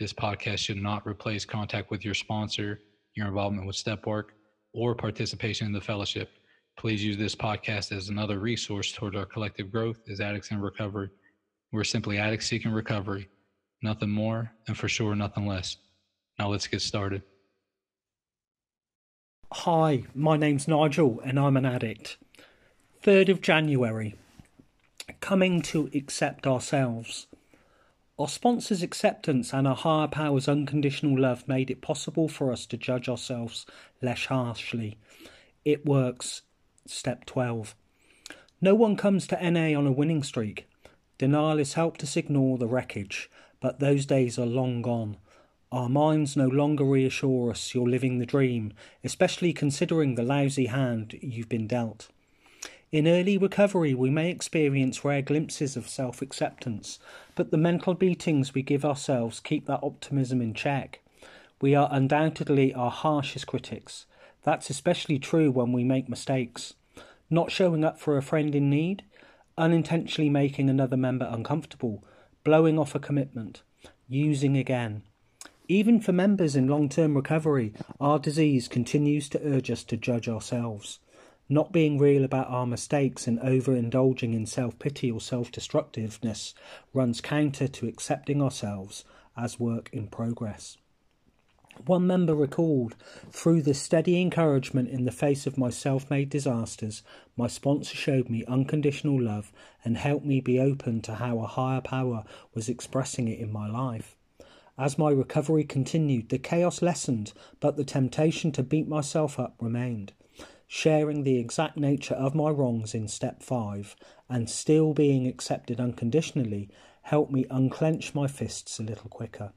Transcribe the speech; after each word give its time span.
This 0.00 0.12
podcast 0.12 0.58
should 0.58 0.82
not 0.82 1.06
replace 1.06 1.44
contact 1.44 1.90
with 1.90 2.04
your 2.04 2.14
sponsor, 2.14 2.80
your 3.14 3.28
involvement 3.28 3.66
with 3.66 3.76
step 3.76 4.06
work, 4.06 4.34
or 4.72 4.94
participation 4.94 5.66
in 5.66 5.72
the 5.72 5.80
fellowship. 5.80 6.30
Please 6.78 7.04
use 7.04 7.16
this 7.16 7.34
podcast 7.34 7.92
as 7.92 8.08
another 8.08 8.38
resource 8.38 8.92
toward 8.92 9.14
our 9.14 9.26
collective 9.26 9.70
growth 9.70 10.00
as 10.10 10.20
addicts 10.20 10.50
in 10.50 10.60
recovery. 10.60 11.10
We're 11.72 11.84
simply 11.84 12.18
addicts 12.18 12.46
seeking 12.46 12.72
recovery, 12.72 13.28
nothing 13.82 14.10
more, 14.10 14.50
and 14.66 14.76
for 14.76 14.88
sure, 14.88 15.14
nothing 15.14 15.46
less. 15.46 15.76
Now 16.38 16.48
let's 16.48 16.66
get 16.66 16.82
started. 16.82 17.22
Hi, 19.52 20.04
my 20.14 20.38
name's 20.38 20.66
Nigel 20.66 21.20
and 21.24 21.38
I'm 21.38 21.58
an 21.58 21.66
addict. 21.66 22.16
3rd 23.02 23.28
of 23.28 23.40
January. 23.42 24.14
Coming 25.20 25.60
to 25.62 25.90
accept 25.94 26.46
ourselves. 26.46 27.26
Our 28.22 28.28
sponsor's 28.28 28.84
acceptance 28.84 29.52
and 29.52 29.66
our 29.66 29.74
higher 29.74 30.06
power's 30.06 30.46
unconditional 30.46 31.18
love 31.18 31.48
made 31.48 31.72
it 31.72 31.80
possible 31.80 32.28
for 32.28 32.52
us 32.52 32.66
to 32.66 32.76
judge 32.76 33.08
ourselves 33.08 33.66
less 34.00 34.26
harshly. 34.26 34.96
It 35.64 35.84
works. 35.84 36.42
Step 36.86 37.24
12. 37.24 37.74
No 38.60 38.76
one 38.76 38.94
comes 38.96 39.26
to 39.26 39.50
NA 39.50 39.76
on 39.76 39.88
a 39.88 39.92
winning 39.92 40.22
streak. 40.22 40.68
Denial 41.18 41.58
has 41.58 41.72
helped 41.72 42.04
us 42.04 42.16
ignore 42.16 42.58
the 42.58 42.68
wreckage, 42.68 43.28
but 43.58 43.80
those 43.80 44.06
days 44.06 44.38
are 44.38 44.46
long 44.46 44.82
gone. 44.82 45.16
Our 45.72 45.88
minds 45.88 46.36
no 46.36 46.46
longer 46.46 46.84
reassure 46.84 47.50
us 47.50 47.74
you're 47.74 47.88
living 47.88 48.20
the 48.20 48.24
dream, 48.24 48.72
especially 49.02 49.52
considering 49.52 50.14
the 50.14 50.22
lousy 50.22 50.66
hand 50.66 51.18
you've 51.20 51.48
been 51.48 51.66
dealt. 51.66 52.06
In 52.92 53.08
early 53.08 53.38
recovery, 53.38 53.94
we 53.94 54.10
may 54.10 54.30
experience 54.30 55.02
rare 55.02 55.22
glimpses 55.22 55.78
of 55.78 55.88
self 55.88 56.20
acceptance, 56.20 56.98
but 57.34 57.50
the 57.50 57.56
mental 57.56 57.94
beatings 57.94 58.52
we 58.52 58.60
give 58.60 58.84
ourselves 58.84 59.40
keep 59.40 59.64
that 59.64 59.82
optimism 59.82 60.42
in 60.42 60.52
check. 60.52 61.00
We 61.58 61.74
are 61.74 61.88
undoubtedly 61.90 62.74
our 62.74 62.90
harshest 62.90 63.46
critics. 63.46 64.04
That's 64.42 64.68
especially 64.68 65.18
true 65.18 65.50
when 65.50 65.72
we 65.72 65.84
make 65.84 66.06
mistakes. 66.06 66.74
Not 67.30 67.50
showing 67.50 67.82
up 67.82 67.98
for 67.98 68.18
a 68.18 68.22
friend 68.22 68.54
in 68.54 68.68
need, 68.68 69.04
unintentionally 69.56 70.28
making 70.28 70.68
another 70.68 70.98
member 70.98 71.26
uncomfortable, 71.30 72.04
blowing 72.44 72.78
off 72.78 72.94
a 72.94 72.98
commitment, 72.98 73.62
using 74.06 74.58
again. 74.58 75.02
Even 75.66 75.98
for 75.98 76.12
members 76.12 76.54
in 76.54 76.68
long 76.68 76.90
term 76.90 77.14
recovery, 77.14 77.72
our 77.98 78.18
disease 78.18 78.68
continues 78.68 79.30
to 79.30 79.40
urge 79.42 79.70
us 79.70 79.82
to 79.84 79.96
judge 79.96 80.28
ourselves. 80.28 80.98
Not 81.48 81.72
being 81.72 81.98
real 81.98 82.24
about 82.24 82.48
our 82.48 82.66
mistakes 82.66 83.26
and 83.26 83.38
overindulging 83.40 84.34
in 84.34 84.46
self 84.46 84.78
pity 84.78 85.10
or 85.10 85.20
self 85.20 85.50
destructiveness 85.50 86.54
runs 86.94 87.20
counter 87.20 87.68
to 87.68 87.88
accepting 87.88 88.40
ourselves 88.40 89.04
as 89.36 89.60
work 89.60 89.90
in 89.92 90.08
progress. 90.08 90.76
One 91.86 92.06
member 92.06 92.34
recalled, 92.34 92.96
through 93.30 93.62
the 93.62 93.72
steady 93.72 94.20
encouragement 94.20 94.90
in 94.90 95.04
the 95.04 95.10
face 95.10 95.46
of 95.46 95.56
my 95.56 95.70
self 95.70 96.10
made 96.10 96.28
disasters, 96.28 97.02
my 97.36 97.46
sponsor 97.46 97.96
showed 97.96 98.28
me 98.28 98.44
unconditional 98.46 99.20
love 99.20 99.50
and 99.82 99.96
helped 99.96 100.26
me 100.26 100.40
be 100.40 100.60
open 100.60 101.00
to 101.02 101.14
how 101.14 101.38
a 101.38 101.46
higher 101.46 101.80
power 101.80 102.24
was 102.54 102.68
expressing 102.68 103.26
it 103.26 103.40
in 103.40 103.50
my 103.50 103.68
life. 103.68 104.16
As 104.78 104.98
my 104.98 105.10
recovery 105.10 105.64
continued, 105.64 106.28
the 106.28 106.38
chaos 106.38 106.82
lessened, 106.82 107.32
but 107.58 107.76
the 107.76 107.84
temptation 107.84 108.52
to 108.52 108.62
beat 108.62 108.86
myself 108.86 109.40
up 109.40 109.56
remained. 109.58 110.12
Sharing 110.74 111.22
the 111.22 111.36
exact 111.36 111.76
nature 111.76 112.14
of 112.14 112.34
my 112.34 112.48
wrongs 112.48 112.94
in 112.94 113.06
step 113.06 113.42
five 113.42 113.94
and 114.26 114.48
still 114.48 114.94
being 114.94 115.26
accepted 115.26 115.78
unconditionally 115.78 116.70
helped 117.02 117.30
me 117.30 117.44
unclench 117.50 118.14
my 118.14 118.26
fists 118.26 118.80
a 118.80 118.82
little 118.82 119.10
quicker. 119.10 119.52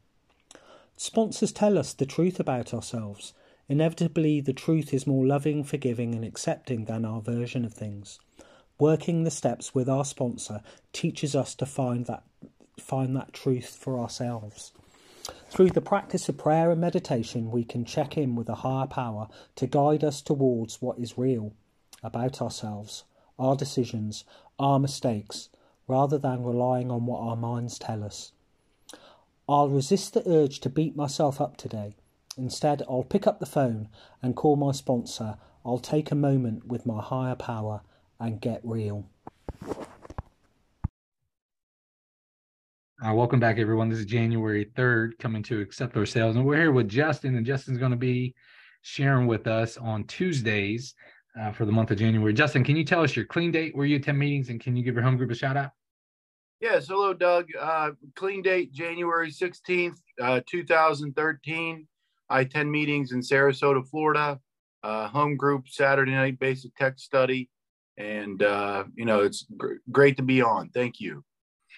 Sponsors 0.97 1.53
tell 1.53 1.77
us 1.77 1.93
the 1.93 2.05
truth 2.05 2.37
about 2.37 2.73
ourselves. 2.73 3.31
Inevitably, 3.69 4.41
the 4.41 4.51
truth 4.51 4.93
is 4.93 5.07
more 5.07 5.25
loving, 5.25 5.63
forgiving, 5.63 6.13
and 6.15 6.25
accepting 6.25 6.83
than 6.83 7.05
our 7.05 7.21
version 7.21 7.63
of 7.63 7.73
things. 7.73 8.19
Working 8.77 9.23
the 9.23 9.31
steps 9.31 9.73
with 9.73 9.87
our 9.87 10.03
sponsor 10.03 10.59
teaches 10.91 11.33
us 11.33 11.55
to 11.55 11.65
find 11.65 12.07
that 12.07 12.23
find 12.77 13.15
that 13.15 13.31
truth 13.31 13.77
for 13.79 14.01
ourselves. 14.01 14.73
Through 15.49 15.71
the 15.71 15.81
practice 15.81 16.27
of 16.29 16.37
prayer 16.37 16.71
and 16.71 16.81
meditation, 16.81 17.49
we 17.51 17.63
can 17.63 17.85
check 17.85 18.17
in 18.17 18.35
with 18.35 18.49
a 18.49 18.55
higher 18.55 18.87
power 18.87 19.27
to 19.55 19.67
guide 19.67 20.03
us 20.03 20.21
towards 20.21 20.81
what 20.81 20.99
is 20.99 21.17
real 21.17 21.53
about 22.03 22.41
ourselves, 22.41 23.05
our 23.39 23.55
decisions, 23.55 24.23
our 24.59 24.79
mistakes, 24.79 25.49
rather 25.87 26.17
than 26.17 26.43
relying 26.43 26.91
on 26.91 27.05
what 27.05 27.21
our 27.21 27.35
minds 27.35 27.79
tell 27.79 28.03
us. 28.03 28.33
I'll 29.47 29.69
resist 29.69 30.13
the 30.13 30.27
urge 30.27 30.59
to 30.61 30.69
beat 30.69 30.95
myself 30.95 31.39
up 31.39 31.57
today. 31.57 31.95
Instead, 32.37 32.83
I'll 32.89 33.03
pick 33.03 33.27
up 33.27 33.39
the 33.39 33.45
phone 33.45 33.89
and 34.21 34.35
call 34.35 34.55
my 34.55 34.71
sponsor. 34.71 35.37
I'll 35.63 35.79
take 35.79 36.11
a 36.11 36.15
moment 36.15 36.67
with 36.67 36.85
my 36.85 37.01
higher 37.01 37.35
power 37.35 37.81
and 38.19 38.41
get 38.41 38.61
real. 38.63 39.07
Uh, 43.05 43.13
welcome 43.13 43.39
back, 43.39 43.59
everyone. 43.59 43.87
This 43.87 43.99
is 43.99 44.05
January 44.05 44.65
3rd, 44.75 45.19
coming 45.19 45.43
to 45.43 45.59
Accept 45.61 45.95
Ourselves. 45.95 46.37
And 46.37 46.45
we're 46.45 46.57
here 46.57 46.71
with 46.71 46.89
Justin, 46.89 47.35
and 47.35 47.45
Justin's 47.45 47.77
going 47.77 47.91
to 47.91 47.97
be 47.97 48.33
sharing 48.81 49.27
with 49.27 49.45
us 49.45 49.77
on 49.77 50.05
Tuesdays 50.05 50.95
uh, 51.39 51.51
for 51.51 51.65
the 51.65 51.71
month 51.71 51.91
of 51.91 51.99
January. 51.99 52.33
Justin, 52.33 52.63
can 52.63 52.75
you 52.75 52.83
tell 52.83 53.03
us 53.03 53.15
your 53.15 53.25
clean 53.25 53.51
date, 53.51 53.75
where 53.75 53.85
you 53.85 53.97
attend 53.97 54.17
meetings, 54.17 54.49
and 54.49 54.59
can 54.59 54.75
you 54.75 54.83
give 54.83 54.95
your 54.95 55.03
home 55.03 55.17
group 55.17 55.29
a 55.29 55.35
shout 55.35 55.55
out? 55.55 55.69
Yes. 56.61 56.87
Hello, 56.87 57.13
Doug. 57.13 57.45
Uh, 57.59 57.91
clean 58.15 58.41
date, 58.41 58.73
January 58.73 59.29
16th, 59.29 59.99
uh, 60.19 60.41
2013. 60.49 61.87
I 62.29 62.39
attend 62.39 62.71
meetings 62.71 63.11
in 63.11 63.19
Sarasota, 63.19 63.87
Florida. 63.87 64.39
Uh, 64.81 65.09
home 65.09 65.37
group, 65.37 65.67
Saturday 65.67 66.13
night 66.13 66.39
basic 66.39 66.75
text 66.75 67.05
study. 67.05 67.51
And, 67.97 68.41
uh, 68.41 68.85
you 68.95 69.05
know, 69.05 69.19
it's 69.19 69.45
gr- 69.55 69.75
great 69.91 70.17
to 70.17 70.23
be 70.23 70.41
on. 70.41 70.69
Thank 70.69 70.99
you. 70.99 71.23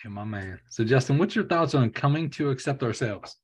Yeah, 0.03 0.11
my 0.11 0.23
man. 0.23 0.59
So, 0.69 0.83
Justin, 0.83 1.17
what's 1.17 1.35
your 1.35 1.45
thoughts 1.45 1.73
on 1.73 1.89
coming 1.89 2.29
to 2.31 2.49
accept 2.49 2.83
ourselves? 2.83 3.35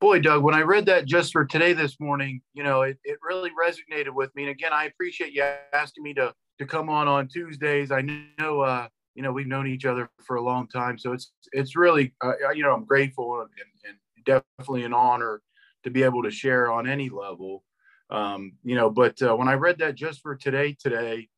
Boy, 0.00 0.18
Doug, 0.18 0.42
when 0.42 0.54
I 0.54 0.62
read 0.62 0.86
that 0.86 1.04
just 1.04 1.32
for 1.32 1.44
today 1.44 1.74
this 1.74 2.00
morning, 2.00 2.40
you 2.54 2.64
know, 2.64 2.82
it, 2.82 2.98
it 3.04 3.18
really 3.22 3.50
resonated 3.50 4.10
with 4.10 4.34
me. 4.34 4.42
And 4.42 4.50
again, 4.50 4.72
I 4.72 4.86
appreciate 4.86 5.32
you 5.32 5.44
asking 5.72 6.02
me 6.02 6.14
to 6.14 6.34
to 6.58 6.66
come 6.66 6.88
on 6.88 7.08
on 7.08 7.28
Tuesdays. 7.28 7.90
I 7.90 8.02
know, 8.38 8.60
uh, 8.60 8.88
you 9.14 9.22
know, 9.22 9.32
we've 9.32 9.46
known 9.46 9.66
each 9.66 9.84
other 9.84 10.10
for 10.24 10.36
a 10.36 10.42
long 10.42 10.66
time, 10.68 10.98
so 10.98 11.12
it's 11.12 11.32
it's 11.52 11.76
really, 11.76 12.14
uh, 12.24 12.32
you 12.52 12.62
know, 12.62 12.72
I'm 12.72 12.84
grateful 12.84 13.40
and, 13.40 13.50
and 13.86 13.96
definitely 14.58 14.84
an 14.84 14.92
honor 14.92 15.40
to 15.84 15.90
be 15.90 16.02
able 16.02 16.22
to 16.24 16.30
share 16.30 16.70
on 16.70 16.88
any 16.88 17.08
level. 17.08 17.64
Um, 18.10 18.52
you 18.62 18.74
know, 18.74 18.90
but 18.90 19.20
uh, 19.22 19.34
when 19.36 19.48
I 19.48 19.54
read 19.54 19.78
that 19.78 19.94
just 19.94 20.20
for 20.20 20.36
today, 20.36 20.76
today, 20.78 21.28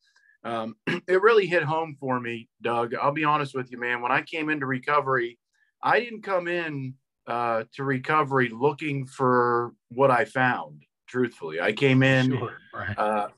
um, 0.45 0.77
it 0.87 1.23
really 1.23 1.47
hit 1.47 1.63
home 1.63 1.97
for 1.99 2.21
me, 2.21 2.49
Doug. 2.63 2.95
I'll 2.95 3.13
be 3.13 3.25
honest 3.25 3.55
with 3.55 3.71
you, 3.71 3.79
man. 3.79 4.03
When 4.03 4.13
I 4.13 4.23
came 4.23 4.51
into 4.51 4.67
recovery, 4.67 5.39
I 5.83 6.01
didn't 6.01 6.23
come 6.23 6.49
in 6.49 6.95
uh, 7.27 7.65
to 7.75 7.85
recovery 7.85 8.51
looking 8.51 9.07
for 9.07 9.73
what 9.89 10.11
I 10.11 10.25
found. 10.25 10.83
Truthfully, 11.09 11.61
I 11.61 11.73
came 11.73 12.03
in. 12.03 12.31
Sure, 12.31 12.57
right. 12.75 12.99
uh, 12.99 13.29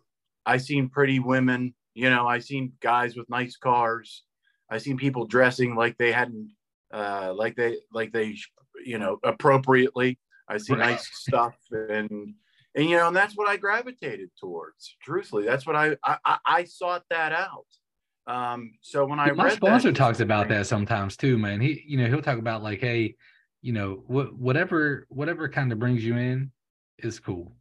I 0.45 0.57
seen 0.59 0.89
pretty 0.89 1.19
women. 1.19 1.75
You 1.95 2.11
know, 2.11 2.27
I 2.27 2.39
seen 2.41 2.73
guys 2.81 3.17
with 3.17 3.29
nice 3.29 3.57
cars. 3.57 4.23
I 4.71 4.79
seen 4.79 4.97
people 4.97 5.27
dressing 5.27 5.75
like 5.77 5.97
they 5.97 6.13
hadn't, 6.13 6.51
uh, 6.93 7.33
like 7.35 7.57
they, 7.57 7.79
like 7.93 8.13
they, 8.13 8.37
you 8.85 8.99
know, 8.99 9.19
appropriately. 9.25 10.19
I 10.49 10.59
see 10.59 10.75
right. 10.75 10.91
nice 10.91 11.09
stuff 11.13 11.57
and 11.71 12.35
and 12.77 12.89
you 12.89 12.97
know, 12.97 13.09
and 13.09 13.17
that's 13.17 13.35
what 13.35 13.49
I 13.49 13.57
gravitated 13.57 14.31
towards. 14.39 14.97
Truthfully, 15.03 15.45
that's 15.45 15.67
what 15.67 15.75
I 15.75 15.97
I, 16.05 16.39
I 16.47 16.65
sought 16.65 17.03
that 17.11 17.33
out. 17.33 17.67
Um, 18.27 18.75
so 18.83 19.07
when 19.07 19.19
I 19.19 19.33
my 19.33 19.51
sponsor 19.51 19.91
that, 19.91 19.97
talks 19.97 20.21
about 20.21 20.49
that 20.49 20.67
sometimes 20.67 21.17
too, 21.17 21.39
man. 21.39 21.61
He 21.61 21.83
you 21.87 21.97
know 21.97 22.07
he'll 22.07 22.23
talk 22.23 22.39
about 22.39 22.63
like, 22.63 22.81
hey, 22.81 23.17
you 23.63 23.73
know, 23.73 24.05
what 24.07 24.35
whatever 24.35 25.07
whatever 25.09 25.49
kind 25.49 25.73
of 25.73 25.79
brings 25.79 26.05
you 26.05 26.17
in 26.17 26.53
is 26.99 27.19
cool. 27.19 27.53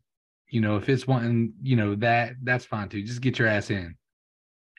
You 0.50 0.62
know, 0.62 0.78
if 0.78 0.90
it's 0.90 1.08
wanting, 1.08 1.54
you 1.64 1.76
know, 1.76 1.96
that 1.96 2.36
that's 2.44 2.66
fine 2.66 2.90
too. 2.90 3.02
Just 3.02 3.22
get 3.22 3.40
your 3.40 3.48
ass 3.48 3.70
in. 3.72 3.96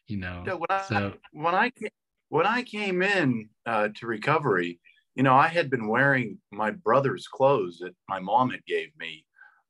You 0.07 0.19
know. 0.19 0.45
Yeah, 0.47 0.55
when 0.55 0.67
I, 0.71 0.83
so 0.83 1.13
when 1.33 1.55
I 1.55 1.73
when 2.29 2.47
I 2.47 2.63
came 2.63 3.03
in 3.03 3.49
uh, 3.67 3.89
to 3.97 4.07
recovery, 4.07 4.81
you 5.15 5.23
know, 5.23 5.35
I 5.35 5.49
had 5.49 5.71
been 5.71 5.89
wearing 5.89 6.39
my 6.53 6.71
brother's 6.71 7.27
clothes 7.27 7.79
that 7.81 7.95
my 8.09 8.21
mom 8.21 8.51
had 8.51 8.65
gave 8.67 8.91
me, 8.99 9.26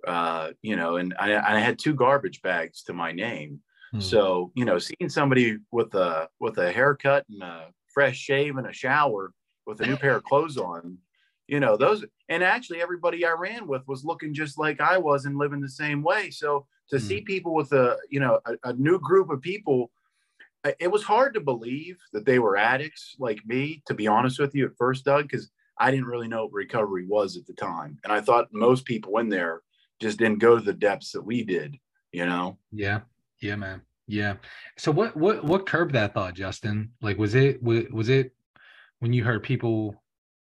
uh, 0.06 0.50
you 0.62 0.76
know, 0.76 0.96
and 0.96 1.14
I, 1.18 1.56
I 1.56 1.58
had 1.58 1.78
two 1.78 1.94
garbage 1.94 2.42
bags 2.42 2.82
to 2.84 2.92
my 2.92 3.12
name. 3.12 3.60
Hmm. 3.92 4.00
So, 4.00 4.52
you 4.54 4.64
know, 4.64 4.78
seeing 4.78 5.08
somebody 5.08 5.58
with 5.72 5.94
a 5.94 6.28
with 6.40 6.58
a 6.58 6.72
haircut 6.72 7.24
and 7.28 7.42
a 7.42 7.68
fresh 7.92 8.16
shave 8.16 8.56
and 8.56 8.66
a 8.66 8.72
shower 8.72 9.32
with 9.66 9.80
a 9.80 9.86
new 9.86 9.96
pair 9.96 10.16
of 10.16 10.24
clothes 10.30 10.56
on, 10.56 10.98
you 11.48 11.60
know, 11.60 11.76
those 11.76 12.04
and 12.28 12.42
actually 12.42 12.80
everybody 12.80 13.24
I 13.24 13.32
ran 13.32 13.66
with 13.66 13.86
was 13.86 14.04
looking 14.04 14.32
just 14.32 14.58
like 14.58 14.80
I 14.80 14.98
was 14.98 15.24
and 15.24 15.38
living 15.38 15.60
the 15.60 15.68
same 15.68 16.02
way. 16.02 16.30
So 16.30 16.66
to 16.90 16.98
hmm. 16.98 17.04
see 17.04 17.20
people 17.22 17.54
with 17.54 17.72
a, 17.72 17.96
you 18.10 18.20
know, 18.20 18.40
a, 18.46 18.70
a 18.70 18.72
new 18.74 18.98
group 19.00 19.30
of 19.30 19.42
people 19.42 19.90
it 20.80 20.90
was 20.90 21.02
hard 21.02 21.34
to 21.34 21.40
believe 21.40 21.98
that 22.12 22.24
they 22.24 22.38
were 22.38 22.56
addicts 22.56 23.14
like 23.18 23.38
me, 23.46 23.82
to 23.86 23.94
be 23.94 24.06
honest 24.06 24.38
with 24.38 24.54
you, 24.54 24.66
at 24.66 24.76
first, 24.76 25.04
Doug, 25.04 25.28
because 25.28 25.50
I 25.78 25.90
didn't 25.90 26.06
really 26.06 26.28
know 26.28 26.44
what 26.44 26.52
recovery 26.52 27.06
was 27.06 27.36
at 27.36 27.46
the 27.46 27.52
time. 27.52 27.98
And 28.04 28.12
I 28.12 28.20
thought 28.20 28.48
most 28.52 28.84
people 28.84 29.18
in 29.18 29.28
there 29.28 29.62
just 30.00 30.18
didn't 30.18 30.38
go 30.38 30.58
to 30.58 30.64
the 30.64 30.72
depths 30.72 31.12
that 31.12 31.22
we 31.22 31.42
did, 31.42 31.76
you 32.12 32.26
know? 32.26 32.58
Yeah. 32.72 33.00
Yeah, 33.40 33.56
man. 33.56 33.82
Yeah. 34.06 34.36
So 34.78 34.92
what 34.92 35.16
what 35.16 35.44
what 35.44 35.66
curbed 35.66 35.94
that 35.94 36.14
thought, 36.14 36.34
Justin? 36.34 36.92
Like 37.00 37.18
was 37.18 37.34
it 37.34 37.62
was 37.62 38.08
it 38.08 38.32
when 39.00 39.12
you 39.12 39.24
heard 39.24 39.42
people, 39.42 40.02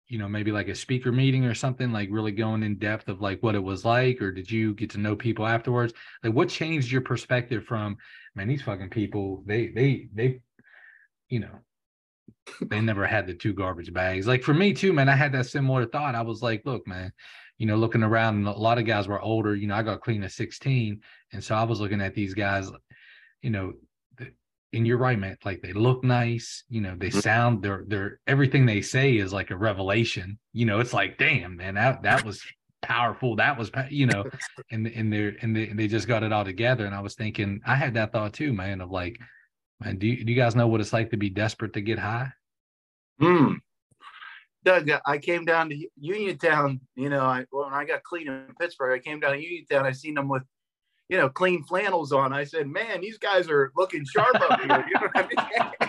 you 0.08 0.18
know, 0.18 0.28
maybe 0.28 0.52
like 0.52 0.68
a 0.68 0.74
speaker 0.74 1.12
meeting 1.12 1.44
or 1.44 1.54
something, 1.54 1.92
like 1.92 2.08
really 2.10 2.32
going 2.32 2.62
in 2.62 2.78
depth 2.78 3.08
of 3.08 3.20
like 3.20 3.42
what 3.42 3.54
it 3.54 3.62
was 3.62 3.84
like, 3.84 4.20
or 4.20 4.32
did 4.32 4.50
you 4.50 4.74
get 4.74 4.90
to 4.90 4.98
know 4.98 5.14
people 5.14 5.46
afterwards? 5.46 5.92
Like 6.24 6.34
what 6.34 6.48
changed 6.48 6.90
your 6.90 7.02
perspective 7.02 7.64
from 7.64 7.96
man, 8.34 8.48
these 8.48 8.62
fucking 8.62 8.90
people, 8.90 9.42
they 9.46 9.68
they 9.68 10.08
they, 10.12 10.40
you 11.28 11.40
know, 11.40 11.60
they 12.62 12.80
never 12.80 13.06
had 13.06 13.26
the 13.26 13.34
two 13.34 13.54
garbage 13.54 13.92
bags. 13.92 14.26
Like 14.26 14.42
for 14.42 14.54
me 14.54 14.72
too, 14.72 14.92
man, 14.92 15.08
I 15.08 15.16
had 15.16 15.32
that 15.32 15.46
similar 15.46 15.86
thought. 15.86 16.14
I 16.14 16.22
was 16.22 16.42
like, 16.42 16.62
look, 16.64 16.86
man, 16.86 17.12
you 17.58 17.66
know, 17.66 17.76
looking 17.76 18.02
around, 18.02 18.36
and 18.36 18.48
a 18.48 18.52
lot 18.52 18.78
of 18.78 18.86
guys 18.86 19.08
were 19.08 19.20
older. 19.20 19.54
You 19.54 19.66
know, 19.66 19.74
I 19.74 19.82
got 19.82 20.00
clean 20.00 20.22
at 20.22 20.32
16, 20.32 21.00
and 21.32 21.44
so 21.44 21.54
I 21.54 21.64
was 21.64 21.80
looking 21.80 22.00
at 22.00 22.14
these 22.14 22.34
guys, 22.34 22.70
you 23.42 23.50
know, 23.50 23.72
and 24.72 24.86
you're 24.86 24.98
right, 24.98 25.18
man. 25.18 25.36
Like 25.44 25.62
they 25.62 25.72
look 25.72 26.04
nice, 26.04 26.64
you 26.68 26.80
know, 26.80 26.94
they 26.96 27.08
mm-hmm. 27.08 27.20
sound, 27.20 27.62
they're 27.62 27.84
they're 27.86 28.20
everything 28.26 28.66
they 28.66 28.82
say 28.82 29.16
is 29.16 29.32
like 29.32 29.50
a 29.50 29.56
revelation. 29.56 30.38
You 30.52 30.66
know, 30.66 30.80
it's 30.80 30.92
like, 30.92 31.18
damn, 31.18 31.56
man, 31.56 31.74
that 31.74 32.02
that 32.02 32.24
was 32.24 32.42
powerful. 32.82 33.36
That 33.36 33.58
was, 33.58 33.70
you 33.90 34.06
know, 34.06 34.24
and 34.70 34.86
and 34.86 35.12
they 35.12 35.36
and 35.40 35.56
they 35.56 35.66
they 35.66 35.88
just 35.88 36.08
got 36.08 36.22
it 36.22 36.32
all 36.32 36.44
together. 36.44 36.84
And 36.86 36.94
I 36.94 37.00
was 37.00 37.14
thinking, 37.14 37.60
I 37.66 37.74
had 37.74 37.94
that 37.94 38.12
thought 38.12 38.34
too, 38.34 38.52
man, 38.52 38.80
of 38.80 38.90
like, 38.90 39.18
man, 39.80 39.98
do 39.98 40.06
you, 40.06 40.24
do 40.24 40.32
you 40.32 40.38
guys 40.38 40.56
know 40.56 40.66
what 40.66 40.80
it's 40.80 40.92
like 40.92 41.10
to 41.10 41.16
be 41.16 41.30
desperate 41.30 41.72
to 41.74 41.80
get 41.80 41.98
high? 41.98 42.30
Hmm. 43.20 43.54
Doug, 44.66 44.90
I 45.06 45.18
came 45.18 45.44
down 45.44 45.70
to 45.70 45.88
Uniontown. 45.96 46.80
You 46.96 47.08
know, 47.08 47.22
I, 47.22 47.46
when 47.50 47.72
I 47.72 47.84
got 47.84 48.02
clean 48.02 48.26
in 48.26 48.48
Pittsburgh, 48.60 48.98
I 48.98 48.98
came 48.98 49.20
down 49.20 49.34
to 49.34 49.40
Uniontown. 49.40 49.86
I 49.86 49.92
seen 49.92 50.14
them 50.14 50.28
with, 50.28 50.42
you 51.08 51.16
know, 51.16 51.28
clean 51.28 51.62
flannels 51.62 52.12
on. 52.12 52.32
I 52.32 52.42
said, 52.42 52.66
"Man, 52.66 53.00
these 53.00 53.16
guys 53.16 53.48
are 53.48 53.70
looking 53.76 54.04
sharp 54.04 54.34
up 54.34 54.60
here." 54.60 54.84
You 54.88 54.94
know 54.94 55.08
what 55.12 55.78
I 55.78 55.88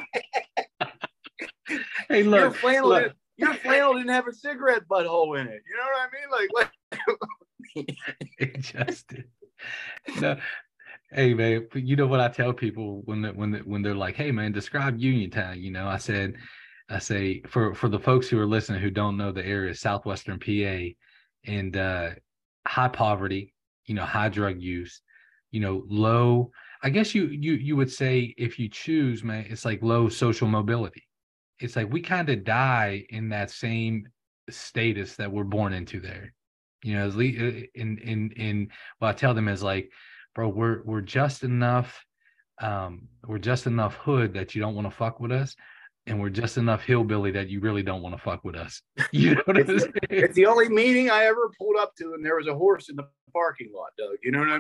mean? 1.70 1.80
hey, 2.10 2.24
look, 2.24 2.40
your 2.40 2.52
flannel, 2.52 2.90
look. 2.90 3.02
Didn't, 3.02 3.16
your 3.38 3.54
flannel 3.56 3.94
didn't 3.96 4.10
have 4.10 4.28
a 4.28 4.34
cigarette 4.34 4.84
butthole 4.88 5.40
in 5.40 5.48
it. 5.48 5.62
You 5.68 5.76
know 5.76 5.88
what 5.92 6.00
I 6.00 6.10
mean? 6.14 6.30
Like, 6.32 6.72
like 7.76 7.90
it 8.40 8.62
just 8.62 9.08
did. 9.08 9.26
No, 10.22 10.38
hey 11.12 11.34
man, 11.34 11.68
you 11.74 11.96
know 11.96 12.06
what 12.06 12.20
I 12.20 12.28
tell 12.28 12.54
people 12.54 13.02
when 13.06 13.24
they, 13.24 13.30
when 13.30 13.52
they, 13.52 13.60
when 13.60 13.82
they're 13.82 13.96
like, 13.96 14.16
"Hey 14.16 14.32
man, 14.32 14.52
describe 14.52 15.00
Uniontown." 15.00 15.60
You 15.60 15.72
know, 15.72 15.88
I 15.88 15.98
said, 15.98 16.36
I 16.90 17.00
say 17.00 17.42
for 17.48 17.74
for 17.76 17.90
the 17.90 18.00
folks 18.00 18.28
who 18.28 18.40
are 18.40 18.46
listening 18.46 18.82
who 18.82 18.90
don't 18.90 19.18
know 19.18 19.32
the 19.32 19.46
area, 19.46 19.74
southwestern 19.76 20.40
PA, 20.40 20.94
and 21.46 21.76
uh, 21.76 22.12
high 22.66 22.88
poverty, 22.88 23.54
you 23.86 23.96
know, 23.96 24.06
high 24.06 24.30
drug 24.30 24.62
use, 24.62 25.02
you 25.52 25.60
know, 25.60 25.84
low. 25.88 26.52
I 26.84 26.90
guess 26.90 27.14
you 27.14 27.26
you 27.26 27.54
you 27.54 27.76
would 27.76 27.92
say 27.92 28.34
if 28.38 28.60
you 28.60 28.70
choose, 28.70 29.24
man, 29.24 29.46
it's 29.50 29.66
like 29.66 29.82
low 29.82 30.10
social 30.10 30.48
mobility. 30.48 31.04
It's 31.60 31.76
like 31.76 31.92
we 31.92 32.02
kind 32.02 32.30
of 32.30 32.44
die 32.44 33.06
in 33.10 33.30
that 33.30 33.52
same 33.52 34.08
status 34.50 35.16
that 35.16 35.32
we're 35.32 35.44
born 35.44 35.74
into 35.74 36.00
there 36.00 36.34
you 36.84 36.96
know, 36.96 37.08
uh, 37.08 37.62
in 37.76 37.98
in 37.98 38.32
in 38.36 38.70
what 39.00 39.10
I 39.10 39.14
tell 39.14 39.34
them 39.34 39.48
is 39.48 39.64
like, 39.64 39.92
bro, 40.36 40.48
we're 40.48 40.84
we're 40.84 41.02
just 41.02 41.44
enough, 41.44 42.06
um, 42.62 43.08
we're 43.26 43.40
just 43.40 43.68
enough 43.68 43.96
hood 43.96 44.34
that 44.34 44.54
you 44.54 44.62
don't 44.62 44.76
want 44.76 44.88
to 44.88 44.96
fuck 44.96 45.20
with 45.20 45.32
us, 45.32 45.56
and 46.08 46.20
we're 46.20 46.30
just 46.30 46.58
enough 46.58 46.84
hillbilly 46.84 47.32
that 47.32 47.50
you 47.50 47.60
really 47.60 47.84
don't 47.84 48.02
want 48.02 48.16
to 48.16 48.22
fuck 48.22 48.44
with 48.44 48.56
us. 48.56 48.82
You 49.12 49.36
know 49.36 49.42
what 49.46 49.58
I'm 49.58 49.80
saying? 49.80 49.94
It's 50.10 50.36
the 50.36 50.46
only 50.46 50.70
meeting 50.70 51.10
I 51.10 51.26
ever 51.26 51.52
pulled 51.58 51.78
up 51.78 51.96
to, 51.98 52.14
and 52.14 52.26
there 52.26 52.36
was 52.36 52.48
a 52.48 52.56
horse 52.56 52.90
in 52.90 52.96
the 52.96 53.08
parking 53.34 53.72
lot, 53.74 53.90
Doug. 53.98 54.18
You 54.24 54.32
know 54.32 54.40
what 54.40 54.50
I 54.50 54.60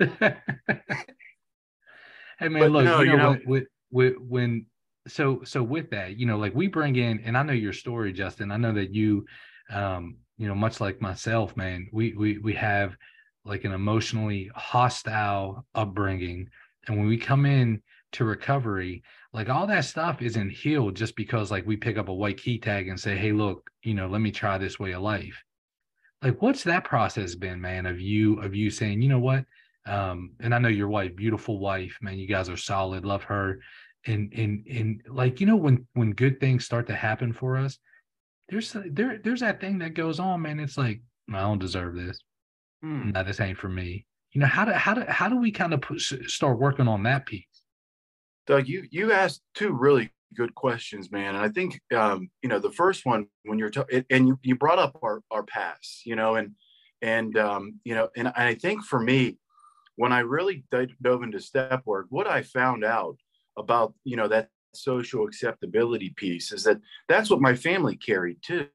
mean? 0.00 0.36
hey 2.38 2.48
man, 2.48 2.60
but 2.60 2.70
look, 2.70 2.84
no, 2.84 3.00
you 3.00 3.06
know, 3.06 3.12
you 3.12 3.16
know 3.16 3.38
when, 3.44 3.66
when, 3.90 4.12
when 4.28 4.66
so 5.08 5.42
so 5.44 5.62
with 5.62 5.90
that 5.90 6.18
you 6.18 6.26
know 6.26 6.38
like 6.38 6.54
we 6.54 6.66
bring 6.66 6.96
in 6.96 7.20
and 7.24 7.36
i 7.36 7.42
know 7.42 7.52
your 7.52 7.72
story 7.72 8.12
justin 8.12 8.52
i 8.52 8.56
know 8.56 8.72
that 8.72 8.94
you 8.94 9.24
um 9.70 10.16
you 10.36 10.46
know 10.46 10.54
much 10.54 10.80
like 10.80 11.00
myself 11.00 11.56
man 11.56 11.88
we 11.92 12.12
we 12.12 12.38
we 12.38 12.52
have 12.52 12.96
like 13.44 13.64
an 13.64 13.72
emotionally 13.72 14.50
hostile 14.54 15.64
upbringing 15.74 16.48
and 16.88 16.98
when 16.98 17.06
we 17.06 17.18
come 17.18 17.46
in 17.46 17.82
to 18.12 18.24
recovery 18.24 19.02
like 19.32 19.48
all 19.48 19.66
that 19.66 19.84
stuff 19.84 20.22
isn't 20.22 20.50
healed 20.50 20.94
just 20.94 21.14
because 21.14 21.50
like 21.50 21.66
we 21.66 21.76
pick 21.76 21.98
up 21.98 22.08
a 22.08 22.14
white 22.14 22.38
key 22.38 22.58
tag 22.58 22.88
and 22.88 22.98
say 22.98 23.16
hey 23.16 23.32
look 23.32 23.70
you 23.82 23.94
know 23.94 24.08
let 24.08 24.20
me 24.20 24.30
try 24.30 24.58
this 24.58 24.78
way 24.78 24.92
of 24.92 25.02
life. 25.02 25.42
Like 26.22 26.40
what's 26.42 26.64
that 26.64 26.84
process 26.84 27.34
been 27.34 27.60
man 27.60 27.86
of 27.86 28.00
you 28.00 28.40
of 28.40 28.54
you 28.54 28.70
saying 28.70 29.02
you 29.02 29.08
know 29.08 29.20
what? 29.20 29.44
Um 29.86 30.32
and 30.40 30.54
i 30.54 30.58
know 30.58 30.68
your 30.68 30.88
wife 30.88 31.14
beautiful 31.14 31.58
wife 31.58 31.96
man 32.00 32.18
you 32.18 32.26
guys 32.26 32.48
are 32.48 32.56
solid 32.56 33.04
love 33.04 33.24
her. 33.24 33.60
And 34.06 34.32
and 34.34 34.66
and 34.66 35.02
like 35.08 35.40
you 35.40 35.46
know 35.46 35.56
when 35.56 35.86
when 35.92 36.12
good 36.12 36.40
things 36.40 36.64
start 36.64 36.86
to 36.86 36.94
happen 36.94 37.32
for 37.32 37.58
us 37.58 37.78
there's 38.48 38.74
there 38.90 39.20
there's 39.22 39.40
that 39.40 39.60
thing 39.60 39.78
that 39.78 39.94
goes 39.94 40.18
on 40.18 40.42
man. 40.42 40.58
It's 40.58 40.78
like 40.78 41.00
i 41.32 41.40
don't 41.40 41.58
deserve 41.58 41.94
this. 41.94 42.18
Hmm. 42.80 43.10
no 43.10 43.22
this 43.24 43.40
ain't 43.40 43.58
for 43.58 43.68
me 43.68 44.06
you 44.32 44.40
know 44.40 44.46
how 44.46 44.64
do 44.64 44.72
how 44.72 44.94
do 44.94 45.04
how 45.08 45.28
do 45.28 45.36
we 45.36 45.50
kind 45.50 45.74
of 45.74 45.80
push, 45.80 46.12
start 46.26 46.58
working 46.58 46.88
on 46.88 47.02
that 47.04 47.26
piece? 47.26 47.44
Doug 48.46 48.68
you 48.68 48.84
you 48.90 49.12
asked 49.12 49.42
two 49.54 49.72
really 49.72 50.10
good 50.34 50.54
questions 50.54 51.10
man 51.10 51.34
and 51.34 51.42
i 51.42 51.48
think 51.48 51.80
um 51.96 52.28
you 52.42 52.50
know 52.50 52.58
the 52.58 52.70
first 52.70 53.06
one 53.06 53.26
when 53.44 53.58
you're 53.58 53.70
talking 53.70 54.04
and 54.10 54.28
you, 54.28 54.38
you 54.42 54.54
brought 54.54 54.78
up 54.78 54.98
our 55.02 55.22
our 55.30 55.42
past 55.42 56.04
you 56.04 56.14
know 56.14 56.34
and 56.34 56.50
and 57.00 57.38
um 57.38 57.80
you 57.82 57.94
know 57.94 58.10
and 58.14 58.28
i 58.36 58.54
think 58.54 58.84
for 58.84 59.00
me 59.00 59.38
when 59.96 60.12
i 60.12 60.18
really 60.18 60.64
dove 60.70 61.22
into 61.22 61.40
step 61.40 61.80
work 61.86 62.04
what 62.10 62.26
i 62.26 62.42
found 62.42 62.84
out 62.84 63.16
about 63.56 63.94
you 64.04 64.16
know 64.16 64.28
that 64.28 64.50
social 64.74 65.24
acceptability 65.24 66.10
piece 66.10 66.52
is 66.52 66.62
that 66.62 66.78
that's 67.08 67.30
what 67.30 67.40
my 67.40 67.54
family 67.54 67.96
carried 67.96 68.36
too 68.42 68.66